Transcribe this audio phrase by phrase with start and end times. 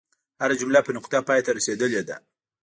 [0.41, 2.15] هره جمله په نقطه پای ته رسیدلې ده.